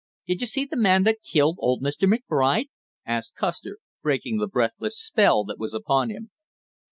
"Did 0.25 0.41
you 0.41 0.47
see 0.47 0.65
the 0.65 0.75
man 0.75 1.03
that 1.03 1.21
killed 1.21 1.57
old 1.59 1.83
Mr. 1.83 2.11
McBride?" 2.11 2.69
asked 3.05 3.35
Custer, 3.35 3.77
breaking 4.01 4.39
the 4.39 4.47
breathless 4.47 4.99
spell 4.99 5.43
that 5.43 5.59
was 5.59 5.75
upon 5.75 6.09
him. 6.09 6.31